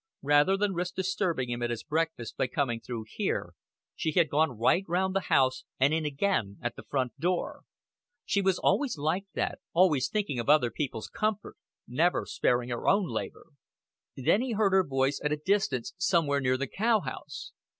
Rather 0.23 0.57
than 0.57 0.73
risk 0.73 0.95
disturbing 0.95 1.51
him 1.51 1.61
at 1.61 1.69
his 1.69 1.83
breakfast 1.83 2.35
by 2.35 2.47
coming 2.47 2.79
through 2.81 3.05
here, 3.07 3.53
she 3.95 4.13
had 4.13 4.31
gone 4.31 4.57
right 4.57 4.83
round 4.87 5.13
the 5.15 5.25
house 5.29 5.63
and 5.79 5.93
in 5.93 6.05
again 6.07 6.57
at 6.63 6.75
the 6.75 6.81
front 6.89 7.15
door. 7.19 7.61
She 8.25 8.41
was 8.41 8.57
always 8.57 8.97
like 8.97 9.27
that 9.35 9.59
always 9.73 10.09
thinking 10.09 10.39
of 10.39 10.49
other 10.49 10.71
people's 10.71 11.07
comfort, 11.07 11.55
never 11.87 12.25
sparing 12.25 12.69
her 12.69 12.87
own 12.87 13.09
labor. 13.09 13.45
Then 14.17 14.41
he 14.41 14.53
heard 14.53 14.73
her 14.73 14.83
voice 14.83 15.21
at 15.23 15.31
a 15.33 15.37
distance 15.37 15.93
somewhere 15.99 16.39
near 16.41 16.57
the 16.57 16.65
cowhouse. 16.65 17.51